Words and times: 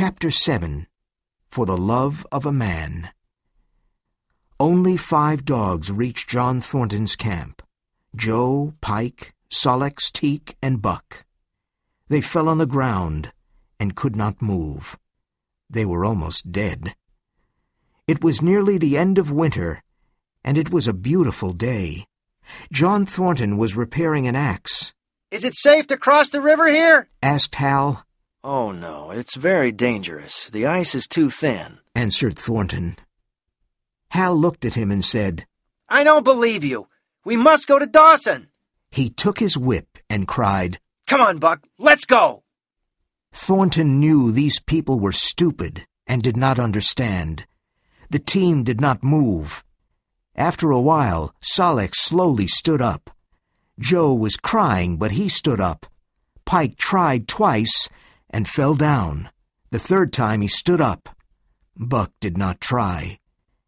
Chapter 0.00 0.30
7 0.30 0.86
For 1.48 1.66
the 1.66 1.76
Love 1.76 2.24
of 2.30 2.46
a 2.46 2.52
Man 2.52 3.10
Only 4.60 4.96
five 4.96 5.44
dogs 5.44 5.90
reached 5.90 6.30
John 6.30 6.60
Thornton's 6.60 7.16
camp 7.16 7.62
Joe, 8.14 8.74
Pike, 8.80 9.34
Sol-leks, 9.50 10.12
Teek, 10.12 10.56
and 10.62 10.80
Buck. 10.80 11.24
They 12.06 12.20
fell 12.20 12.48
on 12.48 12.58
the 12.58 12.64
ground 12.64 13.32
and 13.80 13.96
could 13.96 14.14
not 14.14 14.40
move. 14.40 14.96
They 15.68 15.84
were 15.84 16.04
almost 16.04 16.52
dead. 16.52 16.94
It 18.06 18.22
was 18.22 18.40
nearly 18.40 18.78
the 18.78 18.96
end 18.96 19.18
of 19.18 19.32
winter, 19.32 19.82
and 20.44 20.56
it 20.56 20.70
was 20.70 20.86
a 20.86 20.92
beautiful 20.92 21.52
day. 21.52 22.04
John 22.70 23.04
Thornton 23.04 23.56
was 23.56 23.74
repairing 23.74 24.28
an 24.28 24.36
axe. 24.36 24.94
Is 25.32 25.42
it 25.42 25.56
safe 25.56 25.88
to 25.88 25.96
cross 25.96 26.30
the 26.30 26.40
river 26.40 26.68
here? 26.68 27.08
asked 27.20 27.56
Hal. 27.56 28.06
Oh, 28.50 28.72
no, 28.72 29.10
it's 29.10 29.36
very 29.36 29.70
dangerous. 29.72 30.48
The 30.48 30.64
ice 30.64 30.94
is 30.94 31.06
too 31.06 31.28
thin, 31.28 31.80
answered 31.94 32.38
Thornton. 32.38 32.96
Hal 34.12 34.34
looked 34.34 34.64
at 34.64 34.72
him 34.72 34.90
and 34.90 35.04
said, 35.04 35.44
I 35.86 36.02
don't 36.02 36.24
believe 36.24 36.64
you. 36.64 36.88
We 37.26 37.36
must 37.36 37.66
go 37.66 37.78
to 37.78 37.84
Dawson. 37.84 38.48
He 38.90 39.10
took 39.10 39.38
his 39.38 39.58
whip 39.58 39.98
and 40.08 40.26
cried, 40.26 40.80
Come 41.06 41.20
on, 41.20 41.36
Buck, 41.36 41.60
let's 41.76 42.06
go. 42.06 42.42
Thornton 43.32 44.00
knew 44.00 44.32
these 44.32 44.60
people 44.60 44.98
were 44.98 45.12
stupid 45.12 45.86
and 46.06 46.22
did 46.22 46.38
not 46.38 46.58
understand. 46.58 47.44
The 48.08 48.18
team 48.18 48.64
did 48.64 48.80
not 48.80 49.04
move. 49.04 49.62
After 50.34 50.70
a 50.70 50.80
while, 50.80 51.34
Sol-leks 51.42 52.00
slowly 52.00 52.46
stood 52.46 52.80
up. 52.80 53.10
Joe 53.78 54.14
was 54.14 54.38
crying, 54.38 54.96
but 54.96 55.10
he 55.10 55.28
stood 55.28 55.60
up. 55.60 55.84
Pike 56.46 56.78
tried 56.78 57.28
twice 57.28 57.90
and 58.30 58.48
fell 58.48 58.74
down. 58.74 59.30
The 59.70 59.78
third 59.78 60.12
time 60.12 60.40
he 60.40 60.48
stood 60.48 60.80
up. 60.80 61.08
Buck 61.76 62.12
did 62.20 62.36
not 62.36 62.60
try. 62.60 63.18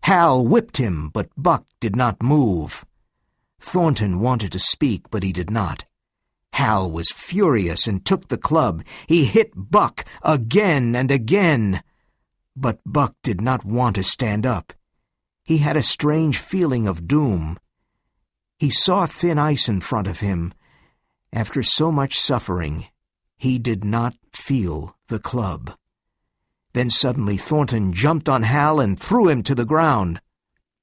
Hal 0.02 0.44
whipped 0.44 0.78
him, 0.78 1.10
but 1.10 1.28
Buck 1.36 1.66
did 1.78 1.94
not 1.94 2.22
move. 2.22 2.84
Thornton 3.60 4.20
wanted 4.20 4.52
to 4.52 4.58
speak, 4.58 5.10
but 5.10 5.22
he 5.22 5.32
did 5.32 5.50
not. 5.50 5.84
Hal 6.54 6.90
was 6.90 7.12
furious 7.12 7.86
and 7.86 8.04
took 8.04 8.28
the 8.28 8.38
club. 8.38 8.82
He 9.06 9.24
hit 9.24 9.52
Buck 9.54 10.04
again 10.22 10.96
and 10.96 11.10
again. 11.10 11.82
But 12.56 12.80
Buck 12.84 13.14
did 13.22 13.40
not 13.40 13.64
want 13.64 13.96
to 13.96 14.02
stand 14.02 14.44
up. 14.44 14.72
He 15.44 15.58
had 15.58 15.76
a 15.76 15.82
strange 15.82 16.38
feeling 16.38 16.86
of 16.86 17.06
doom. 17.06 17.58
He 18.58 18.70
saw 18.70 19.06
thin 19.06 19.38
ice 19.38 19.68
in 19.68 19.80
front 19.80 20.06
of 20.06 20.20
him. 20.20 20.52
After 21.32 21.62
so 21.62 21.92
much 21.92 22.18
suffering, 22.18 22.86
he 23.38 23.58
did 23.58 23.84
not 23.84 24.14
feel 24.40 24.96
the 25.08 25.18
club. 25.18 25.76
Then 26.72 26.90
suddenly 26.90 27.36
Thornton 27.36 27.92
jumped 27.92 28.28
on 28.28 28.42
Hal 28.42 28.80
and 28.80 28.98
threw 28.98 29.28
him 29.28 29.42
to 29.44 29.54
the 29.54 29.64
ground. 29.64 30.20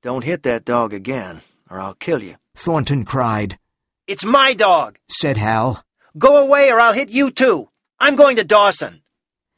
Don't 0.01 0.23
hit 0.23 0.43
that 0.43 0.65
dog 0.65 0.93
again, 0.93 1.41
or 1.69 1.79
I'll 1.79 1.95
kill 1.95 2.21
you. 2.21 2.35
Thornton 2.55 3.03
cried. 3.03 3.57
It's 4.05 4.23
my 4.23 4.53
dog, 4.53 4.99
said 5.09 5.37
Hal. 5.37 5.83
Go 6.17 6.37
away 6.37 6.71
or 6.71 6.79
I'll 6.79 6.93
hit 6.93 7.09
you 7.09 7.31
too. 7.31 7.69
I'm 7.99 8.15
going 8.15 8.35
to 8.37 8.43
Dawson. 8.43 9.01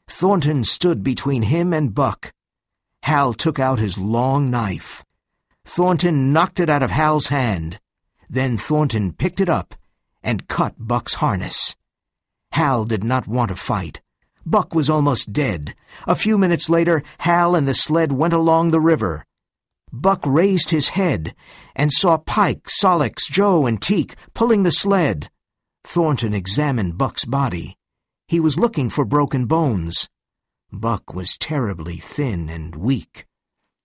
Thornton 0.06 0.64
stood 0.64 1.04
between 1.04 1.42
him 1.42 1.72
and 1.72 1.94
Buck. 1.94 2.32
Hal 3.02 3.32
took 3.32 3.58
out 3.58 3.78
his 3.78 3.96
long 3.98 4.50
knife. 4.50 5.04
Thornton 5.64 6.32
knocked 6.32 6.58
it 6.58 6.68
out 6.68 6.82
of 6.82 6.90
Hal's 6.90 7.28
hand. 7.28 7.78
Then 8.28 8.56
Thornton 8.56 9.12
picked 9.12 9.40
it 9.40 9.48
up 9.48 9.74
and 10.22 10.48
cut 10.48 10.74
Buck's 10.78 11.14
harness. 11.14 11.76
Hal 12.52 12.84
did 12.84 13.04
not 13.04 13.26
want 13.26 13.48
to 13.48 13.56
fight. 13.56 14.00
Buck 14.44 14.74
was 14.74 14.90
almost 14.90 15.32
dead. 15.32 15.74
A 16.06 16.14
few 16.14 16.38
minutes 16.38 16.68
later, 16.68 17.02
Hal 17.18 17.54
and 17.54 17.68
the 17.68 17.74
sled 17.74 18.12
went 18.12 18.34
along 18.34 18.70
the 18.70 18.80
river. 18.80 19.24
Buck 19.92 20.24
raised 20.26 20.70
his 20.70 20.90
head 20.90 21.34
and 21.74 21.92
saw 21.92 22.16
Pike, 22.16 22.68
Sol-leks, 22.68 23.28
Joe, 23.28 23.66
and 23.66 23.80
Teek 23.80 24.14
pulling 24.34 24.62
the 24.62 24.70
sled. 24.70 25.30
Thornton 25.84 26.34
examined 26.34 26.98
Buck's 26.98 27.24
body. 27.24 27.76
He 28.28 28.40
was 28.40 28.58
looking 28.58 28.90
for 28.90 29.04
broken 29.04 29.46
bones. 29.46 30.08
Buck 30.72 31.14
was 31.14 31.36
terribly 31.36 31.96
thin 31.96 32.48
and 32.48 32.76
weak. 32.76 33.26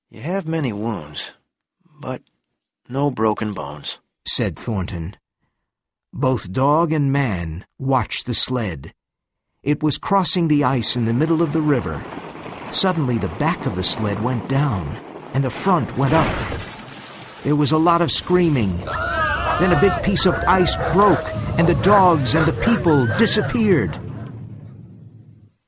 You 0.09 0.22
have 0.22 0.47
many 0.47 0.72
wounds, 0.72 1.34
but 2.00 2.22
no 2.88 3.09
broken 3.09 3.53
bones, 3.53 4.00
said 4.28 4.57
Thornton. 4.57 5.17
Both 6.18 6.53
dog 6.53 6.94
and 6.94 7.12
man 7.12 7.66
watched 7.78 8.26
the 8.26 8.34
sled. 8.34 8.94
It 9.64 9.84
was 9.84 9.98
crossing 9.98 10.48
the 10.48 10.64
ice 10.64 10.96
in 10.96 11.03
the 11.03 11.14
middle 11.14 11.42
of 11.42 11.52
the 11.52 11.59
river. 11.59 12.02
Suddenly 12.72 13.18
the 13.18 13.36
back 13.38 13.66
of 13.66 13.76
the 13.76 13.84
sled 13.84 14.24
went 14.24 14.48
down 14.48 14.88
and 15.34 15.44
the 15.44 15.50
front 15.50 15.98
went 15.98 16.14
up. 16.14 16.34
There 17.44 17.58
was 17.58 17.74
a 17.74 17.78
lot 17.78 18.02
of 18.02 18.14
screaming. 18.14 18.78
Then 18.78 19.74
a 19.74 19.81
big 19.81 19.92
piece 20.03 20.26
of 20.26 20.36
ice 20.48 20.78
broke, 20.94 21.36
and 21.59 21.68
the 21.68 21.81
dogs 21.84 22.34
and 22.34 22.46
the 22.46 22.64
people 22.64 23.08
disappeared. 23.18 24.00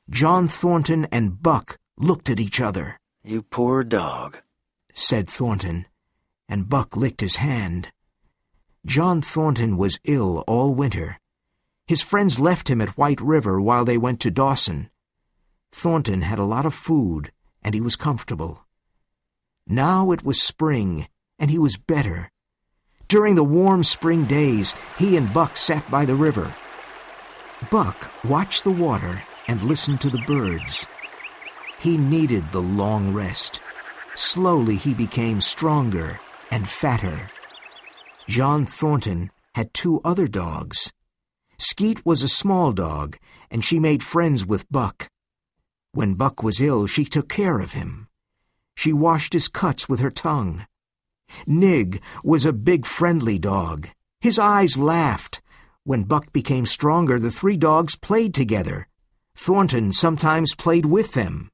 John 0.08 0.48
Thornton 0.48 1.06
and 1.12 1.42
Buck 1.42 1.76
looked 1.98 2.30
at 2.30 2.40
each 2.40 2.58
other. 2.58 2.98
You 3.22 3.42
poor 3.42 3.84
dog, 3.84 4.38
said 4.94 5.28
Thornton, 5.28 5.84
and 6.48 6.70
Buck 6.70 6.96
licked 6.96 7.20
his 7.20 7.36
hand. 7.36 7.92
John 8.88 9.20
Thornton 9.20 9.76
was 9.76 10.00
ill 10.04 10.44
all 10.46 10.74
winter. 10.74 11.18
His 11.86 12.00
friends 12.00 12.40
left 12.40 12.70
him 12.70 12.80
at 12.80 12.96
White 12.96 13.20
River 13.20 13.60
while 13.60 13.84
they 13.84 13.98
went 13.98 14.18
to 14.20 14.30
Dawson. 14.30 14.88
Thornton 15.70 16.22
had 16.22 16.38
a 16.38 16.44
lot 16.44 16.64
of 16.64 16.72
food, 16.72 17.30
and 17.62 17.74
he 17.74 17.82
was 17.82 17.96
comfortable. 17.96 18.64
Now 19.66 20.10
it 20.12 20.24
was 20.24 20.40
spring, 20.40 21.06
and 21.38 21.50
he 21.50 21.58
was 21.58 21.76
better. 21.76 22.30
During 23.08 23.34
the 23.34 23.44
warm 23.44 23.84
spring 23.84 24.24
days, 24.24 24.74
he 24.96 25.18
and 25.18 25.34
Buck 25.34 25.58
sat 25.58 25.88
by 25.90 26.06
the 26.06 26.14
river. 26.14 26.54
Buck 27.70 28.10
watched 28.24 28.64
the 28.64 28.70
water 28.70 29.22
and 29.48 29.60
listened 29.60 30.00
to 30.00 30.08
the 30.08 30.24
birds. 30.26 30.86
He 31.78 31.98
needed 31.98 32.50
the 32.52 32.62
long 32.62 33.12
rest. 33.12 33.60
Slowly 34.14 34.76
he 34.76 34.94
became 34.94 35.42
stronger 35.42 36.18
and 36.50 36.66
fatter. 36.66 37.30
John 38.28 38.66
Thornton 38.66 39.30
had 39.54 39.72
two 39.72 40.02
other 40.04 40.28
dogs. 40.28 40.92
Skeet 41.58 42.04
was 42.04 42.22
a 42.22 42.28
small 42.28 42.72
dog, 42.72 43.16
and 43.50 43.64
she 43.64 43.80
made 43.80 44.02
friends 44.02 44.44
with 44.44 44.70
Buck. 44.70 45.08
When 45.92 46.12
Buck 46.12 46.42
was 46.42 46.60
ill, 46.60 46.86
she 46.86 47.06
took 47.06 47.30
care 47.30 47.58
of 47.58 47.72
him. 47.72 48.06
She 48.76 48.92
washed 48.92 49.32
his 49.32 49.48
cuts 49.48 49.88
with 49.88 50.00
her 50.00 50.10
tongue. 50.10 50.66
Nig 51.46 52.02
was 52.22 52.44
a 52.44 52.52
big 52.52 52.84
friendly 52.84 53.38
dog. 53.38 53.88
His 54.20 54.38
eyes 54.38 54.76
laughed. 54.76 55.40
When 55.84 56.04
Buck 56.04 56.30
became 56.30 56.66
stronger, 56.66 57.18
the 57.18 57.30
three 57.30 57.56
dogs 57.56 57.96
played 57.96 58.34
together. 58.34 58.88
Thornton 59.36 59.90
sometimes 59.90 60.54
played 60.54 60.84
with 60.84 61.14
them. 61.14 61.50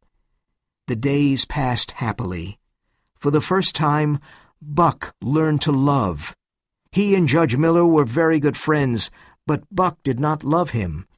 The 0.88 0.96
days 0.96 1.44
passed 1.44 1.92
happily. 1.92 2.58
For 3.16 3.30
the 3.30 3.40
first 3.40 3.76
time, 3.76 4.18
Buck 4.60 5.14
learned 5.22 5.60
to 5.62 5.72
love. 5.72 6.34
He 6.94 7.16
and 7.16 7.26
Judge 7.26 7.56
Miller 7.56 7.84
were 7.84 8.04
very 8.04 8.38
good 8.38 8.56
friends, 8.56 9.10
but 9.48 9.64
Buck 9.68 9.98
did 10.04 10.20
not 10.20 10.44
love 10.44 10.70
him. 10.70 11.08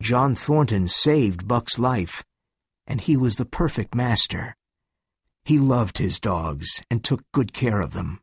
John 0.00 0.36
Thornton 0.36 0.86
saved 0.86 1.48
Buck's 1.48 1.76
life, 1.76 2.22
and 2.86 3.00
he 3.00 3.16
was 3.16 3.34
the 3.34 3.44
perfect 3.44 3.96
master. 3.96 4.54
He 5.44 5.58
loved 5.58 5.98
his 5.98 6.20
dogs 6.20 6.84
and 6.88 7.02
took 7.02 7.24
good 7.32 7.52
care 7.52 7.80
of 7.80 7.94
them. 7.94 8.20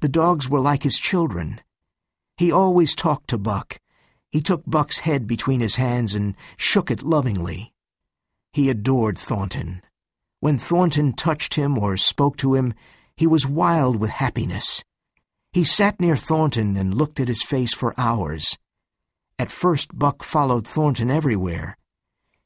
The 0.00 0.08
dogs 0.08 0.48
were 0.48 0.60
like 0.60 0.82
his 0.82 0.98
children. 0.98 1.60
He 2.38 2.50
always 2.50 2.94
talked 2.94 3.28
to 3.28 3.36
Buck. 3.36 3.78
He 4.30 4.40
took 4.40 4.62
Buck's 4.64 5.00
head 5.00 5.26
between 5.26 5.60
his 5.60 5.76
hands 5.76 6.14
and 6.14 6.36
shook 6.56 6.90
it 6.90 7.02
lovingly. 7.02 7.74
He 8.54 8.70
adored 8.70 9.18
Thornton. 9.18 9.82
When 10.40 10.56
Thornton 10.56 11.12
touched 11.12 11.56
him 11.56 11.76
or 11.76 11.98
spoke 11.98 12.38
to 12.38 12.54
him, 12.54 12.72
he 13.14 13.26
was 13.26 13.46
wild 13.46 13.96
with 13.96 14.08
happiness. 14.08 14.82
He 15.52 15.64
sat 15.64 15.98
near 16.00 16.16
Thornton 16.16 16.76
and 16.76 16.94
looked 16.94 17.20
at 17.20 17.28
his 17.28 17.42
face 17.42 17.74
for 17.74 17.94
hours. 17.98 18.58
At 19.38 19.50
first, 19.50 19.98
Buck 19.98 20.22
followed 20.22 20.66
Thornton 20.66 21.10
everywhere. 21.10 21.78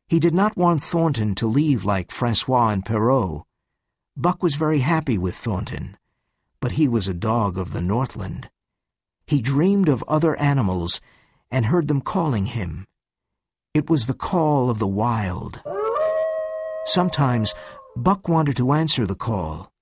He 0.08 0.20
did 0.20 0.34
not 0.34 0.56
want 0.56 0.82
Thornton 0.82 1.34
to 1.36 1.46
leave 1.46 1.84
like 1.84 2.12
Francois 2.12 2.68
and 2.68 2.84
Perrault. 2.84 3.44
Buck 4.16 4.42
was 4.42 4.56
very 4.56 4.80
happy 4.80 5.16
with 5.16 5.34
Thornton, 5.34 5.96
but 6.60 6.72
he 6.72 6.86
was 6.86 7.08
a 7.08 7.14
dog 7.14 7.56
of 7.56 7.72
the 7.72 7.80
Northland. 7.80 8.50
He 9.26 9.40
dreamed 9.40 9.88
of 9.88 10.04
other 10.06 10.36
animals 10.36 11.00
and 11.50 11.66
heard 11.66 11.88
them 11.88 12.02
calling 12.02 12.46
him. 12.46 12.86
It 13.72 13.88
was 13.88 14.06
the 14.06 14.14
call 14.14 14.68
of 14.68 14.78
the 14.78 14.86
wild. 14.86 15.62
Sometimes 16.84 17.54
Buck 17.96 18.28
wanted 18.28 18.56
to 18.58 18.72
answer 18.72 19.06
the 19.06 19.14
call. 19.14 19.72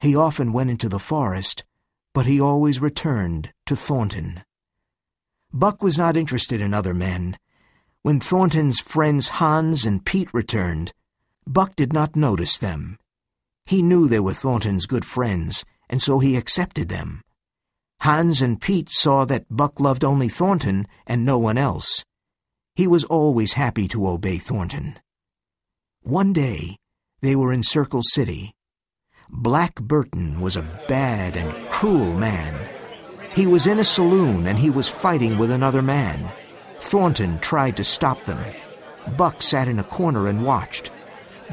He 0.00 0.16
often 0.16 0.52
went 0.52 0.70
into 0.70 0.88
the 0.88 0.98
forest, 0.98 1.64
but 2.12 2.26
he 2.26 2.40
always 2.40 2.80
returned 2.80 3.52
to 3.66 3.76
Thornton. 3.76 4.42
Buck 5.52 5.82
was 5.82 5.96
not 5.96 6.16
interested 6.16 6.60
in 6.60 6.74
other 6.74 6.94
men. 6.94 7.38
When 8.02 8.20
Thornton's 8.20 8.80
friends 8.80 9.28
Hans 9.28 9.84
and 9.84 10.04
Pete 10.04 10.32
returned, 10.32 10.92
Buck 11.46 11.74
did 11.76 11.92
not 11.92 12.16
notice 12.16 12.58
them. 12.58 12.98
He 13.64 13.82
knew 13.82 14.08
they 14.08 14.20
were 14.20 14.34
Thornton's 14.34 14.86
good 14.86 15.04
friends, 15.04 15.64
and 15.88 16.02
so 16.02 16.18
he 16.18 16.36
accepted 16.36 16.88
them. 16.88 17.22
Hans 18.00 18.40
and 18.40 18.60
Pete 18.60 18.90
saw 18.90 19.24
that 19.24 19.46
Buck 19.50 19.80
loved 19.80 20.04
only 20.04 20.28
Thornton 20.28 20.86
and 21.06 21.24
no 21.24 21.38
one 21.38 21.58
else. 21.58 22.04
He 22.74 22.86
was 22.86 23.04
always 23.04 23.54
happy 23.54 23.88
to 23.88 24.06
obey 24.06 24.38
Thornton. 24.38 24.98
One 26.02 26.32
day, 26.32 26.76
they 27.20 27.34
were 27.34 27.52
in 27.52 27.62
Circle 27.62 28.02
City. 28.02 28.52
Black 29.30 29.74
Burton 29.76 30.40
was 30.40 30.56
a 30.56 30.66
bad 30.88 31.36
and 31.36 31.68
cruel 31.70 32.14
man. 32.14 32.54
He 33.34 33.46
was 33.46 33.66
in 33.66 33.78
a 33.78 33.84
saloon 33.84 34.46
and 34.46 34.58
he 34.58 34.70
was 34.70 34.88
fighting 34.88 35.36
with 35.36 35.50
another 35.50 35.82
man. 35.82 36.30
Thornton 36.78 37.38
tried 37.40 37.76
to 37.76 37.84
stop 37.84 38.24
them. 38.24 38.42
Buck 39.16 39.42
sat 39.42 39.68
in 39.68 39.78
a 39.78 39.84
corner 39.84 40.28
and 40.28 40.46
watched. 40.46 40.90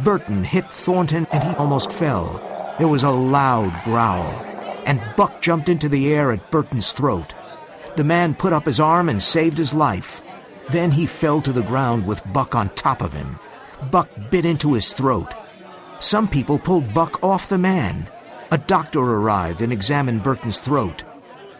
Burton 0.04 0.44
hit 0.44 0.72
Thornton 0.72 1.28
and 1.32 1.44
he 1.44 1.56
almost 1.56 1.92
fell. 1.92 2.42
There 2.80 2.88
was 2.88 3.04
a 3.04 3.10
loud 3.10 3.74
growl, 3.84 4.24
and 4.86 5.02
Buck 5.16 5.42
jumped 5.42 5.70
into 5.70 5.90
the 5.90 6.14
air 6.14 6.32
at 6.32 6.52
Burton's 6.52 6.92
throat. 6.92 7.34
The 7.98 8.04
man 8.04 8.36
put 8.36 8.54
up 8.54 8.66
his 8.66 8.80
arm 8.80 9.10
and 9.10 9.22
saved 9.22 9.58
his 9.58 9.74
life. 9.74 10.22
Then 10.70 10.92
he 10.92 11.06
fell 11.06 11.42
to 11.42 11.52
the 11.52 11.62
ground 11.62 12.08
with 12.08 12.22
Buck 12.34 12.56
on 12.56 12.70
top 12.70 13.02
of 13.02 13.14
him. 13.14 13.38
Buck 13.92 14.10
bit 14.32 14.46
into 14.46 14.74
his 14.74 14.94
throat. 14.94 15.34
Some 16.00 16.28
people 16.28 16.60
pulled 16.60 16.94
Buck 16.94 17.24
off 17.24 17.50
the 17.50 17.58
man. 17.58 18.10
A 18.52 18.58
doctor 18.58 19.00
arrived 19.00 19.62
and 19.62 19.74
examined 19.74 20.24
Burton's 20.24 20.60
throat. 20.60 21.04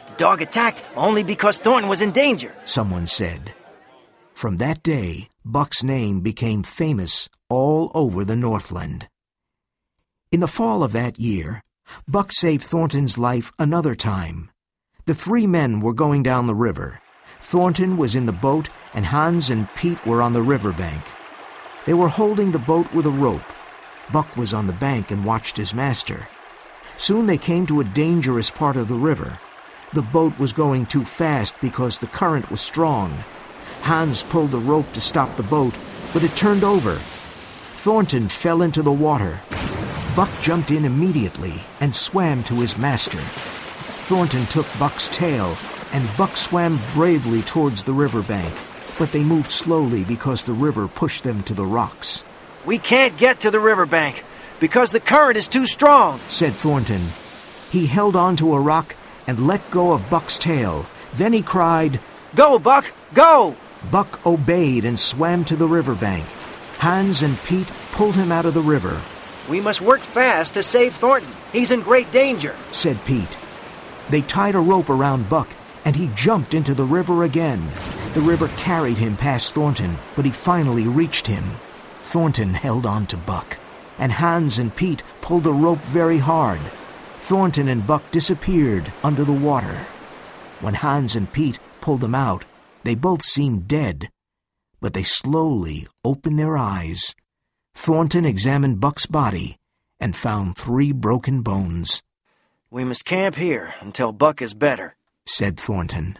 The 0.08 0.14
dog 0.18 0.42
attacked 0.42 0.84
only 0.96 1.24
because 1.24 1.60
Thornton 1.60 1.90
was 1.90 2.02
in 2.02 2.12
danger, 2.12 2.56
someone 2.66 3.08
said. 3.08 3.54
From 4.34 4.58
that 4.58 4.84
day, 4.84 5.30
Buck's 5.44 5.84
name 5.84 6.22
became 6.22 6.64
famous 6.64 7.30
all 7.50 7.92
over 7.94 8.26
the 8.26 8.36
Northland. 8.36 9.08
In 10.32 10.42
the 10.42 10.48
fall 10.48 10.84
of 10.84 10.92
that 10.92 11.20
year, 11.20 11.64
Buck 12.08 12.32
saved 12.32 12.64
Thornton's 12.64 13.18
life 13.18 13.52
another 13.58 13.96
time. 13.96 14.50
The 15.06 15.14
three 15.14 15.48
men 15.48 15.80
were 15.80 15.94
going 15.94 16.24
down 16.24 16.48
the 16.48 16.56
river. 16.56 17.00
Thornton 17.40 17.96
was 17.96 18.16
in 18.16 18.26
the 18.26 18.32
boat, 18.32 18.70
and 18.94 19.06
Hans 19.06 19.50
and 19.50 19.74
Pete 19.76 20.04
were 20.06 20.22
on 20.22 20.34
the 20.34 20.42
riverbank. 20.42 21.04
They 21.86 21.94
were 21.94 22.10
holding 22.10 22.52
the 22.52 22.60
boat 22.60 22.92
with 22.94 23.06
a 23.06 23.12
rope. 23.12 23.44
Buck 24.12 24.38
was 24.38 24.54
on 24.54 24.68
the 24.68 24.74
bank 24.74 25.12
and 25.12 25.26
watched 25.26 25.58
his 25.58 25.74
master. 25.74 26.28
Soon 26.98 27.26
they 27.26 27.38
came 27.38 27.66
to 27.68 27.82
a 27.82 27.86
dangerous 27.86 28.50
part 28.50 28.76
of 28.76 28.88
the 28.88 28.96
river. 28.96 29.40
The 29.94 30.02
boat 30.02 30.38
was 30.38 30.54
going 30.54 30.86
too 30.86 31.04
fast 31.04 31.56
because 31.62 32.00
the 32.00 32.08
current 32.08 32.50
was 32.52 32.62
strong. 32.62 33.12
Hans 33.82 34.24
pulled 34.24 34.52
the 34.52 34.58
rope 34.58 34.92
to 34.94 35.02
stop 35.02 35.36
the 35.36 35.44
boat, 35.44 35.74
but 36.14 36.24
it 36.24 36.36
turned 36.36 36.64
over. 36.64 36.96
Thornton 36.96 38.28
fell 38.28 38.62
into 38.62 38.82
the 38.82 38.92
water. 38.92 39.42
Buck 40.16 40.30
jumped 40.42 40.72
in 40.72 40.86
immediately 40.86 41.62
and 41.82 41.96
swam 41.96 42.44
to 42.46 42.56
his 42.56 42.78
master. 42.78 43.22
Thornton 44.08 44.46
took 44.46 44.68
Buck's 44.80 45.10
tail, 45.10 45.58
and 45.92 46.10
Buck 46.18 46.38
swam 46.38 46.80
bravely 46.94 47.42
towards 47.42 47.84
the 47.84 47.94
river 47.94 48.22
bank, 48.22 48.54
but 48.98 49.12
they 49.12 49.24
moved 49.24 49.52
slowly 49.52 50.04
because 50.04 50.44
the 50.44 50.54
river 50.54 50.88
pushed 50.88 51.24
them 51.24 51.44
to 51.44 51.54
the 51.54 51.66
rocks. 51.66 52.24
We 52.66 52.80
can't 52.80 53.16
get 53.16 53.42
to 53.42 53.52
the 53.52 53.60
river 53.60 53.86
bank 53.86 54.24
because 54.60 54.92
the 54.92 55.00
current 55.00 55.38
is 55.38 55.48
too 55.48 55.68
strong, 55.68 56.20
said 56.28 56.54
Thornton. 56.54 57.02
He 57.70 57.86
held 57.86 58.16
on 58.16 58.36
to 58.38 58.56
a 58.56 58.60
rock 58.60 58.96
and 59.28 59.46
let 59.46 59.70
go 59.70 59.92
of 59.94 60.10
Buck's 60.10 60.40
tail. 60.40 60.88
Then 61.14 61.32
he 61.32 61.44
cried, 61.44 62.00
Go, 62.34 62.58
Buck, 62.58 62.92
go! 63.14 63.56
Buck 63.92 64.26
obeyed 64.26 64.84
and 64.84 65.00
swam 65.00 65.46
to 65.46 65.56
the 65.56 65.68
river 65.68 65.94
bank. 65.94 66.26
Hans 66.80 67.22
and 67.22 67.38
Pete 67.44 67.72
pulled 67.92 68.16
him 68.16 68.32
out 68.32 68.46
of 68.46 68.56
the 68.56 68.62
river. 68.62 69.00
We 69.48 69.62
must 69.62 69.82
work 69.82 70.02
fast 70.02 70.56
to 70.56 70.64
save 70.64 70.96
Thornton. 70.96 71.32
He's 71.54 71.72
in 71.72 71.82
great 71.82 72.12
danger, 72.12 72.56
said 72.72 72.98
Pete. 73.06 73.38
They 74.10 74.22
tied 74.22 74.56
a 74.56 74.60
rope 74.60 74.90
around 74.90 75.30
Buck, 75.30 75.50
and 75.86 75.96
he 75.96 76.10
jumped 76.16 76.56
into 76.56 76.74
the 76.74 76.84
river 76.84 77.26
again. 77.26 77.70
The 78.14 78.22
river 78.22 78.48
carried 78.58 78.98
him 78.98 79.18
past 79.18 79.54
Thornton, 79.54 79.98
but 80.16 80.26
he 80.26 80.32
finally 80.32 80.88
reached 80.88 81.28
him. 81.28 81.44
Thornton 82.06 82.54
held 82.54 82.86
on 82.86 83.08
to 83.08 83.18
Buck, 83.18 83.58
and 83.98 84.12
Hans 84.12 84.60
and 84.60 84.74
Pete 84.74 85.02
pulled 85.22 85.44
the 85.44 85.52
rope 85.52 85.80
very 85.80 86.20
hard. 86.20 86.62
Thornton 87.18 87.68
and 87.68 87.86
Buck 87.86 88.10
disappeared 88.12 88.94
under 89.04 89.24
the 89.24 89.34
water. 89.34 89.88
When 90.62 90.76
Hans 90.76 91.16
and 91.16 91.34
Pete 91.34 91.58
pulled 91.82 92.02
them 92.02 92.14
out, 92.14 92.46
they 92.84 92.94
both 92.94 93.24
seemed 93.24 93.68
dead. 93.68 94.12
But 94.80 94.94
they 94.94 95.02
slowly 95.02 95.88
opened 96.04 96.38
their 96.38 96.56
eyes. 96.58 97.16
Thornton 97.74 98.24
examined 98.24 98.80
Buck's 98.80 99.08
body 99.08 99.58
and 100.00 100.16
found 100.16 100.56
three 100.56 100.92
broken 100.92 101.42
bones. 101.42 102.04
We 102.70 102.84
must 102.84 103.04
camp 103.04 103.36
here 103.36 103.74
until 103.82 104.12
Buck 104.12 104.44
is 104.44 104.54
better, 104.54 104.96
said 105.26 105.60
Thornton. 105.60 106.20